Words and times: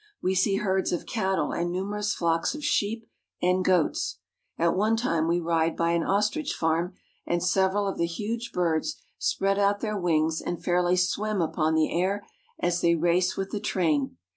We 0.19 0.33
see 0.33 0.55
herds 0.55 0.91
of 0.91 1.05
cattle 1.05 1.51
and 1.51 1.71
numerous 1.71 2.15
flocks 2.15 2.55
of 2.55 2.63
sheep 2.63 3.07
and 3.39 3.63
goats. 3.63 4.17
At 4.57 4.75
one 4.75 4.97
time 4.97 5.27
we 5.27 5.39
ride 5.39 5.75
by 5.77 5.91
an 5.91 6.01
ostrich 6.01 6.53
farm, 6.53 6.95
and 7.27 7.43
several 7.43 7.87
of 7.87 7.99
the 7.99 8.07
huge 8.07 8.51
birds 8.51 8.95
spread 9.19 9.59
out 9.59 9.81
their 9.81 9.99
wings 9.99 10.41
and 10.41 10.63
fairly 10.63 10.95
swim 10.95 11.39
upon 11.39 11.75
the 11.75 11.91
air 11.91 12.25
as 12.59 12.81
they 12.81 12.95
race 12.95 13.37
with 13.37 13.51
the 13.51 13.59
train. 13.59 14.17